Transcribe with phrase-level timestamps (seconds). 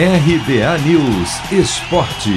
[0.00, 2.30] RBA News Esporte.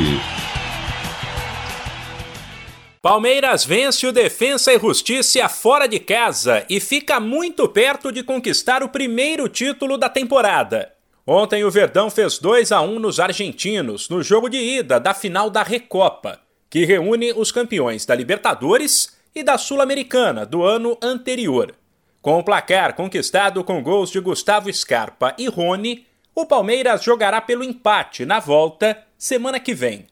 [2.99, 8.81] Palmeiras vence o Defensa e Justiça fora de casa e fica muito perto de conquistar
[8.81, 10.91] o primeiro título da temporada.
[11.27, 15.47] Ontem o Verdão fez 2 a 1 nos argentinos no jogo de ida da final
[15.47, 21.75] da Recopa, que reúne os campeões da Libertadores e da Sul-Americana do ano anterior.
[22.23, 27.63] Com o placar conquistado com gols de Gustavo Scarpa e Rony, o Palmeiras jogará pelo
[27.63, 30.07] empate na volta semana que vem.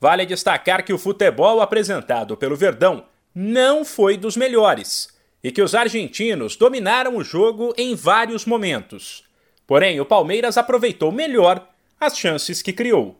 [0.00, 5.08] Vale destacar que o futebol apresentado pelo Verdão não foi dos melhores
[5.42, 9.24] e que os argentinos dominaram o jogo em vários momentos.
[9.66, 11.66] Porém, o Palmeiras aproveitou melhor
[11.98, 13.18] as chances que criou.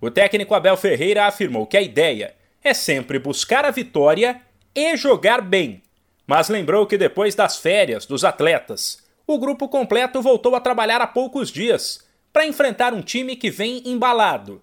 [0.00, 4.40] O técnico Abel Ferreira afirmou que a ideia é sempre buscar a vitória
[4.74, 5.82] e jogar bem,
[6.26, 11.06] mas lembrou que depois das férias dos atletas o grupo completo voltou a trabalhar há
[11.06, 14.60] poucos dias para enfrentar um time que vem embalado.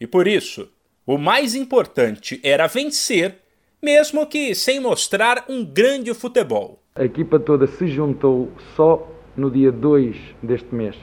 [0.00, 0.70] E por isso,
[1.06, 3.36] o mais importante era vencer,
[3.82, 6.82] mesmo que sem mostrar um grande futebol.
[6.94, 10.96] A equipa toda se juntou só no dia 2 deste mês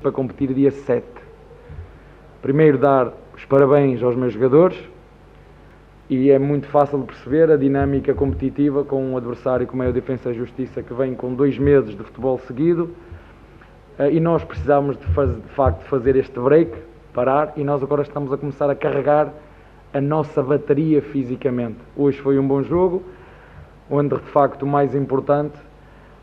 [0.00, 1.06] para competir dia 7.
[2.42, 4.76] Primeiro, dar os parabéns aos meus jogadores
[6.08, 9.92] e é muito fácil de perceber a dinâmica competitiva com um adversário como é o
[9.92, 12.90] Defensa Justiça que vem com dois meses de futebol seguido
[13.98, 16.70] eh, e nós precisamos de, faz, de facto fazer este break,
[17.12, 19.32] parar e nós agora estamos a começar a carregar
[19.92, 21.78] a nossa bateria fisicamente.
[21.96, 23.02] Hoje foi um bom jogo,
[23.90, 25.58] onde de facto o mais importante,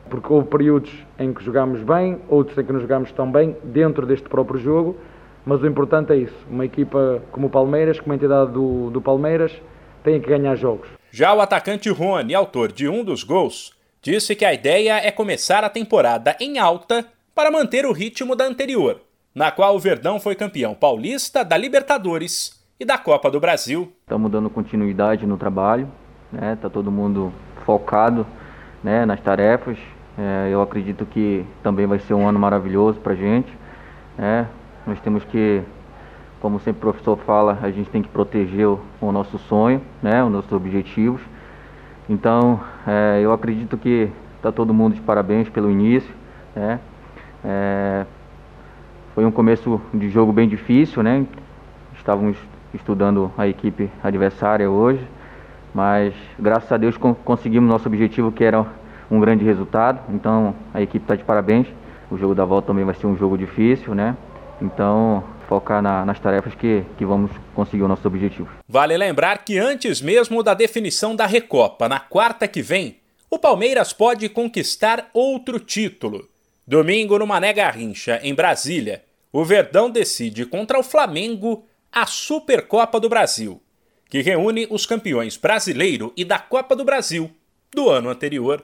[0.09, 4.05] porque houve períodos em que jogámos bem, outros em que não jogámos tão bem dentro
[4.05, 4.95] deste próprio jogo,
[5.45, 9.01] mas o importante é isso, uma equipa como o Palmeiras, como a entidade do, do
[9.01, 9.59] Palmeiras,
[10.03, 10.87] tem que ganhar jogos.
[11.11, 15.63] Já o atacante Rony, autor de um dos gols, disse que a ideia é começar
[15.63, 19.01] a temporada em alta para manter o ritmo da anterior,
[19.33, 23.93] na qual o Verdão foi campeão paulista da Libertadores e da Copa do Brasil.
[24.01, 25.89] Estamos dando continuidade no trabalho,
[26.31, 26.57] né?
[26.61, 27.33] Tá todo mundo
[27.65, 28.25] focado,
[28.83, 29.77] né, nas tarefas.
[30.17, 33.51] É, eu acredito que também vai ser um ano maravilhoso para gente,
[34.17, 34.47] né?
[34.85, 35.63] Nós temos que
[36.43, 40.21] como sempre o professor fala, a gente tem que proteger o, o nosso sonho, né,
[40.21, 41.21] os nossos objetivos.
[42.09, 46.13] Então, é, eu acredito que está todo mundo de parabéns pelo início.
[46.53, 46.81] Né?
[47.45, 48.05] É,
[49.15, 51.25] foi um começo de jogo bem difícil, né?
[51.95, 52.35] Estávamos
[52.73, 55.07] estudando a equipe adversária hoje,
[55.73, 58.65] mas graças a Deus conseguimos nosso objetivo, que era
[59.09, 60.01] um grande resultado.
[60.09, 61.67] Então, a equipe está de parabéns.
[62.11, 64.17] O jogo da volta também vai ser um jogo difícil, né?
[64.61, 68.49] Então, focar na, nas tarefas que, que vamos conseguir o nosso objetivo.
[68.67, 72.97] Vale lembrar que antes mesmo da definição da Recopa, na quarta que vem,
[73.29, 76.27] o Palmeiras pode conquistar outro título.
[76.65, 83.09] Domingo, no Mané Garrincha, em Brasília, o Verdão decide contra o Flamengo a Supercopa do
[83.09, 83.61] Brasil,
[84.09, 87.29] que reúne os campeões brasileiro e da Copa do Brasil
[87.73, 88.63] do ano anterior.